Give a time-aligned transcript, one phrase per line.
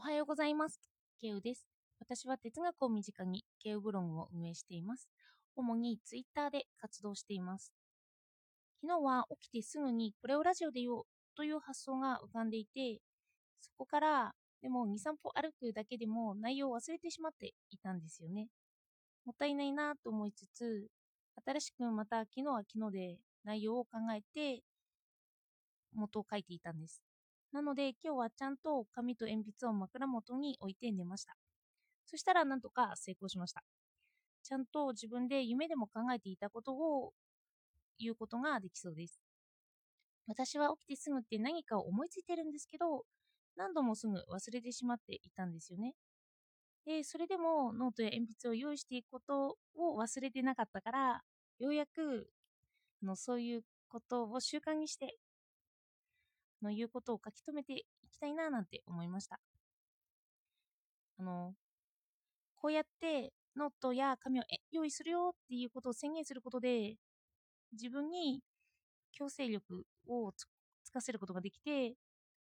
[0.00, 0.80] おはようございます。
[1.20, 1.66] ケウです。
[2.00, 5.10] 私は哲学を身近にケウブログを運営しています。
[5.54, 7.74] 主にツイッターで活動しています。
[8.80, 11.04] 昨日は起きてすぐにこれをラジオで言おう
[11.36, 13.02] という発想が浮かんでいて、
[13.60, 14.32] そこから
[14.62, 18.48] でも2、3歩歩くだけでも内容を忘れてしまっていたんですよね。
[19.26, 20.88] もったいないなと思いつつ、
[21.44, 24.62] 新しくまた昨日は昨日で内容を考えて
[25.92, 27.09] 元を書いていたんです。
[27.52, 31.36] なので今日はちゃんと紙と鉛筆を枕元に置いて寝ました。
[32.06, 33.62] そしたらなんとか成功しました。
[34.42, 37.12] ちゃんと自分で夢でも考えていたことを
[37.98, 39.20] 言うことができそうです。
[40.26, 43.04] 私は起きてすぐって何かを思いついてるんですけど、
[43.56, 45.94] 何度もすぐ忘れてしまっていたんですよね。
[46.86, 51.22] で、それでもノートや鉛筆を用意していくことを忘れてなかったから、
[51.58, 52.30] ようやく
[53.02, 55.18] のそういうことを習慣にして
[56.62, 59.40] の言うことを書き留めていきたいななんて思いました。
[61.18, 61.54] あの、
[62.56, 66.96] こうやってノートや紙を用意するよっていうことを宣言することで、
[67.72, 68.40] 自分に
[69.12, 70.46] 強制力をつ
[70.84, 71.94] つかせることができて、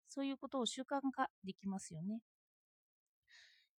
[0.09, 2.21] そういうことを習慣化できますよね。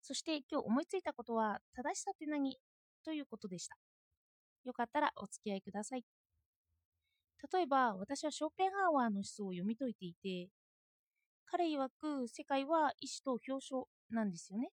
[0.02, 2.58] そして今日思いついたことは、正しさって何？
[3.04, 3.76] ということでした。
[4.64, 6.04] よかったらお付き合いください。
[7.52, 10.50] 例えば、私はショーペンハーワーの思想を読み解いていて、
[11.46, 14.70] 彼曰く世界は意志と表彰なんですよね。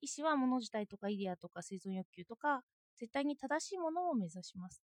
[0.00, 2.62] 意志は物自体とかイデアとか生存欲求とか、
[2.98, 4.82] 絶対に正しいものを目指します。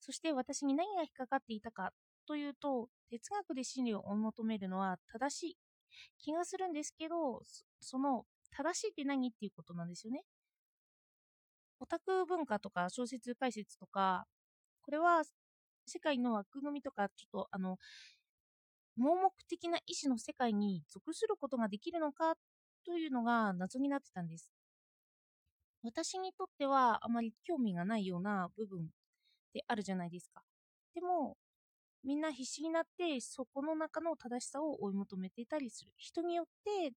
[0.00, 1.90] そして私に何が引っかかっていたか
[2.26, 5.56] というと、哲学で真理を追い求めるのは正しい
[6.18, 7.42] 気がするんですけど、
[7.80, 8.24] その
[8.56, 10.22] 正しいって何っていうことなんですよね。
[11.80, 14.24] オタク文化とか小説解説とか、
[14.82, 15.22] これは
[15.86, 17.78] 世界の枠組みとか、ちょっとあの、
[18.96, 22.34] 盲目的な意志の世界に属することができるのか
[22.84, 24.52] というのが謎になってたんです。
[25.82, 28.88] 私にとってはあまり興味がないような部分
[29.52, 30.42] であるじゃないですか。
[30.94, 31.36] でも、
[32.04, 35.92] みんな必死になってそこの中の正しさを追い求めていたりする。
[35.96, 36.92] 人によって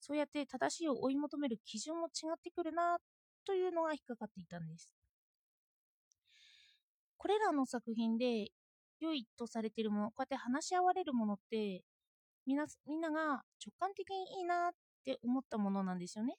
[0.00, 2.98] そうやって正しいを追い求める基準も違ってくるな
[3.46, 4.92] というのが引っかかっていたんです。
[7.24, 8.48] これらの作品で
[9.00, 11.82] 良いとされているもの、こうやって話し合われるものって
[12.44, 14.70] みんなみんなが直感的にいいなっ
[15.06, 16.34] て思ったものなんですよね。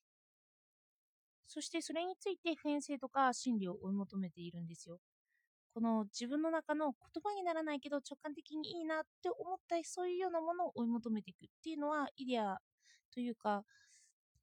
[1.48, 5.00] そしてそれについて普遍性とか真理を追い求めているんですよ。
[5.74, 12.58] この自分の中の言葉にならないけど直感的にいいなって思ったそういうようなものを追い求めていくっていうのはイデア
[13.12, 13.64] というか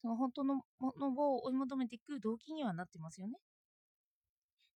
[0.00, 3.38] その本当のものを追い求めていく動機にはなってますよね。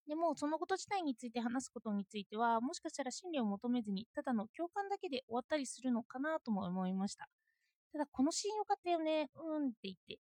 [0.08, 7.28] でもそのこと自体について話すことについてはもしかしたら真理を求めずにただの共感だけで終わったりするのかなとも思いました。
[7.92, 10.18] ただこのシーン良かったよね、うんって言って、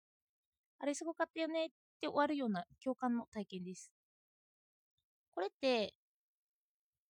[0.79, 1.69] あれすごかったよねっ
[2.01, 3.91] て終わるような共感の体験です。
[5.33, 5.93] これって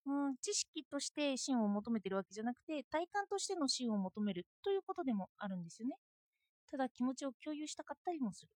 [0.06, 5.96] うん、知識として真を求めてるわけじゃなくて体感としての真を求めるということでもあるんですよね。
[6.72, 8.50] ただ気持ちを共有したかったりもする。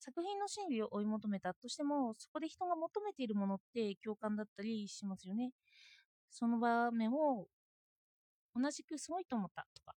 [0.00, 5.52] 作品の真理を追い求めたとしてもそこで人が求めているものって共感だったりしますよね。
[6.30, 7.46] その場面を
[8.54, 9.94] 同じくすごいと思ったとか。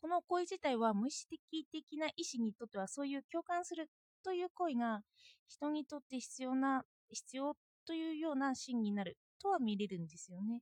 [0.00, 1.40] この行為自体は無意識
[1.70, 3.88] 的な意思にとってはそういう共感する
[4.24, 5.02] という行為が
[5.46, 7.54] 人にとって必要な必要
[7.86, 10.60] というようなシーンになるとは見れるんですよね。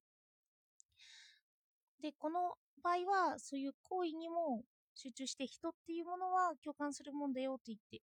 [2.02, 4.62] で、この場合はそういう行為にも
[4.94, 8.02] 集中して人っていうものは共感するもんだよと言って、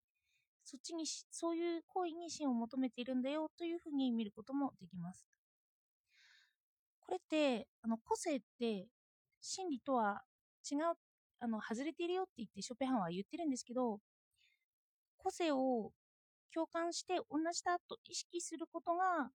[0.66, 5.26] そっちにしそういう行為に真を求めているんだよというふうに見ることもできます。
[7.00, 8.88] これって、あの個性って
[9.40, 10.22] 真理とは
[10.68, 10.78] 違う、
[11.38, 14.00] あの外れているよって言ってショペハンは言ってるんですけど、
[15.18, 15.92] 個性を
[16.52, 19.30] 共感して同じだと意識することが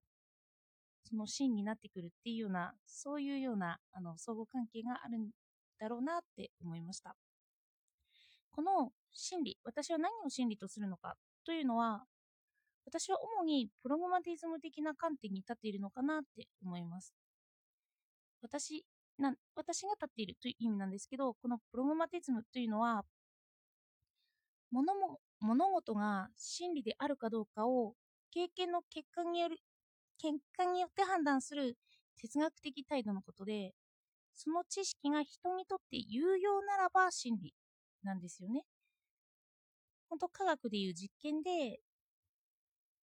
[1.04, 5.30] その真になってくるっていうようなそういうようなあの相互関係があるん
[5.78, 7.16] だろうなって思いました
[8.50, 12.04] この真理私は何を真理とするのかというのは
[12.86, 17.14] 私は主にプログマティズム的な観点に立っているのかなって思います
[18.42, 18.84] 私
[19.18, 23.02] な私が立っているという意味なんですけどこのプログマティズムというのは
[24.70, 27.94] 物も物事が真理であるかどうかを
[28.32, 29.58] 経験の結果による
[30.18, 31.76] 結果によって判断する
[32.20, 33.72] 哲学的態度のことで
[34.34, 37.54] その知識が人にとって有用ならば真理
[38.02, 38.62] なんですよね。
[40.12, 41.80] 本当科学でいう実験で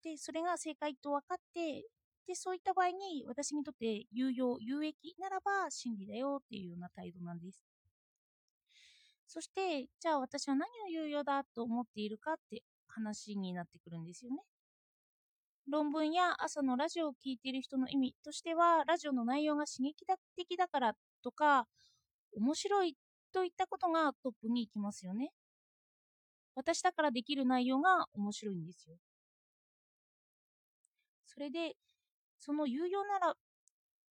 [0.03, 1.83] でそれが正解と分かって
[2.27, 7.63] でそういった場合に私にとって有用有益ならば真理だよっていうような態度なんです。
[9.27, 14.37] そして、じゃあ私は何を有用だと思っているかって話になってくるんですよね。
[15.67, 20.05] 論文や朝のラジオを聴いている人の意味としては、ラジオの内容が刺激
[20.35, 21.67] 的だからとか、
[22.35, 22.95] 面白い
[23.31, 25.31] といったことがトップに行きますよね。
[26.55, 28.97] 私だからできる内容が面白いんですよ。
[31.25, 31.75] それで、
[32.39, 33.35] その有用なら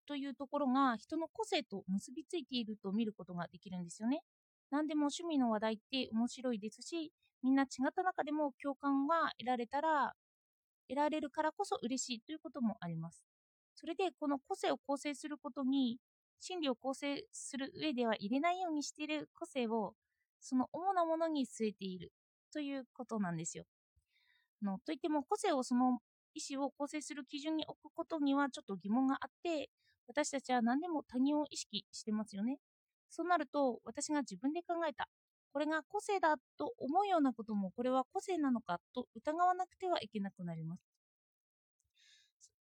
[0.06, 4.20] というところが人の個性と結びついていると見ることができるんですよね。
[4.70, 7.12] 何でも趣味の話題って面白いですし、
[7.42, 10.14] みんな違った中でも共感が得られたら、
[10.88, 13.24] 得られるからこそ嬉しいということもあります。
[13.74, 15.98] それで、この個性を構成することに、
[16.40, 19.94] 心理を構成する上では入れないようにしている個性を、
[20.40, 22.12] その主なものに据えている
[22.52, 23.64] ということなんですよ。
[24.62, 26.00] のといっても、個性をその
[26.34, 29.70] 意思を構成する基準に置くことにはちょっと疑問があって、
[30.06, 32.58] 私たちは何でも他人を意識してますよね。
[33.10, 35.08] そうなると、私が自分で考えた。
[35.52, 40.82] これが個性だと思うようなことも、これは個性なのかと疑わなくてはいけなくなります。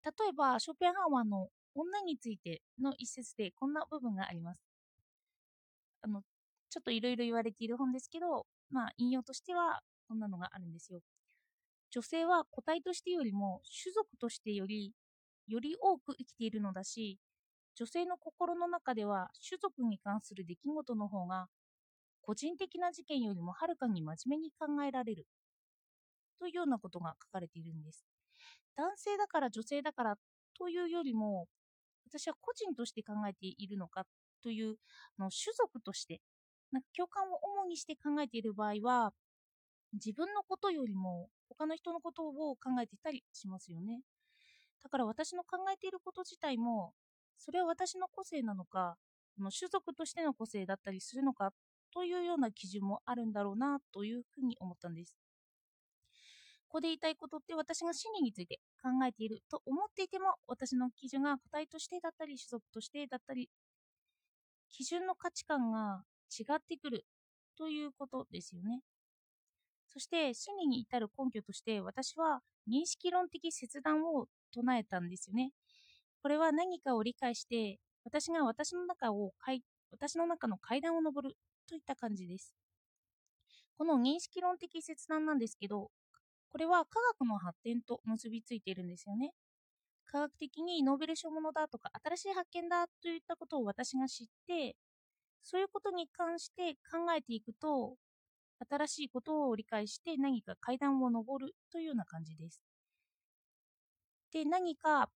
[0.05, 4.63] 例えば、ショーペンハワーの女についての一節でこんな部分があります。
[6.03, 6.23] あの、
[6.71, 11.01] ちょっといろいろ言われている本ですけど、まあ、引用としてはこんなのがあるんですよ。
[11.91, 14.93] 女性は個体としてよりも種族としてより、
[15.49, 17.19] より多く生きているのだし、
[17.77, 21.49] 女性の心の中では種族に関する出来事の方が
[22.23, 25.27] 個人的な事件よりもはるかに真面目に考えられる
[26.41, 28.05] というようなことが書かれているんです。
[28.77, 30.17] 男性だから女性だから
[30.59, 31.47] というよりも
[32.09, 34.05] 私は個人として考えているのか
[34.43, 34.77] という
[35.19, 36.21] あの種族として
[36.77, 39.15] なんか共感を主にして考えている場合は
[39.95, 44.03] 自分のことよりも他の人のことを考えていたりしますよね。
[44.83, 46.93] だから私の考えていること自体も
[47.39, 48.99] それは私の個性なのか、
[49.39, 51.53] 種族としての個性だったりするのか
[51.95, 55.17] というような基準もあるんだろうなというふうに思ったんです。
[56.69, 63.49] ここで言いたいことって私が心理について考えていると思っていても私の基準が個体としてだったり種族としてだったり
[64.69, 67.05] 基準の価値観が違ってくる
[67.57, 68.81] ということですよね。
[69.89, 75.53] そして心理に至る根拠として私は認識論的切断を唱えたんですよね。
[76.23, 79.33] これは何かを理解して、私が私の中を
[79.91, 81.37] 私の中の階段を上る
[81.69, 82.55] といった感じです。
[83.79, 85.91] この認識論的切断なんですけど、
[86.51, 89.33] これは科学の発展と結びついているんですよね。
[90.07, 94.77] 科学的にノーベル賞ものだとか新しい発見だといったことを私が知って、
[95.43, 97.97] そういうことに関して考えていくと、
[98.69, 102.63] 新しいことを理解して何か階段を上るというような感じです。
[104.33, 105.11] で、何か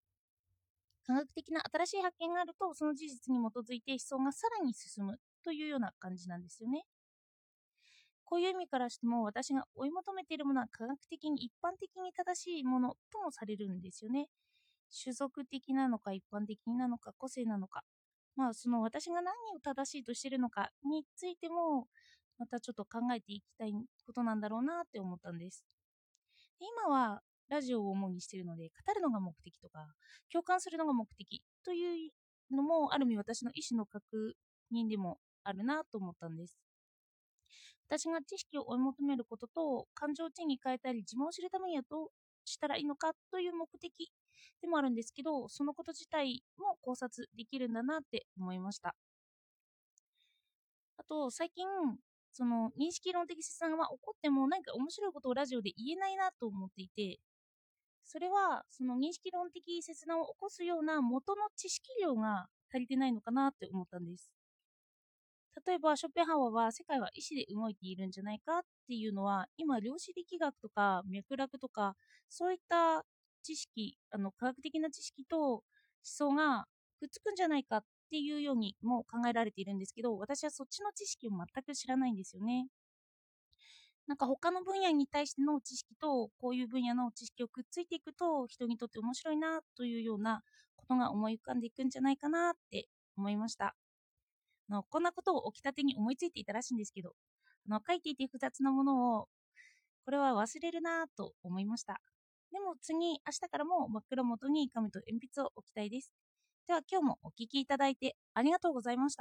[1.04, 6.84] 科学的な新しい発見があると、その事実に基づいて思想がさらに進むというような感じなんですよね。
[8.24, 14.28] こういう意味からしても、私が追い求めているものは科学的に一般的に正しいものともされるんですよね。
[15.02, 17.82] 種族的なのか一般的なのか個性なのか。
[18.36, 21.88] まあ、その私が何を正しいとしているのかについても、
[22.38, 23.72] またちょっと考えていきたい
[24.06, 25.64] ことなんだろうなって思ったんです。
[26.58, 29.86] で今はラジオを主にしているので、語るのが目的とか、
[30.32, 32.10] 共感するのが目的という
[32.54, 34.36] のも、ある意味私の意思の確
[34.72, 36.56] 認でもあるなと思ったんです。
[37.88, 42.08] 私が知識を追い求めることと、感情を地に変えたり、自分を知るためにはどう
[42.44, 44.12] したらいいのかという目的
[44.60, 48.94] でもあるんですけど、そのこと自体も考察できるんだなって思いました。
[50.98, 51.66] あと、最近、
[52.32, 57.18] その認識論的切断が起こっても何か面白いことをラジオで言えないなと思っていて、
[58.04, 64.30] それはその認識論的切断を起こすような元の知識量が足りてないのかなって思ったんです。
[65.66, 71.96] 例えば、ショッペンハワーは世界は意志で動いているんじゃないかっていうのは、今、量子力学とか脈絡とか、
[72.28, 73.04] そういった
[73.42, 75.62] 知識、あの科学的な知識と思
[76.02, 76.66] 想が
[76.98, 82.68] くっつくんじゃないかっていうようにも考えられているんですけど、私はそっちの知識を全く知らないんですよね。
[84.06, 90.42] なんか他の分野に対しての知識とこういう分野の知識をくっついていくと人にとって面白いなというような
[90.76, 93.76] ことが思い浮かんでいくんじゃないかなって思いました。
[94.68, 97.14] のこんなことを起きたてに思いついていたらしいんですけど、
[97.66, 99.28] あの書いていて複雑なものを
[100.04, 102.00] これは忘れるなと思いました。
[102.52, 106.12] でも次、明日からも真っ黒元に紙と鉛筆を置きたいです。
[106.66, 109.18] では今日もお聴きいただいてありがとうございました。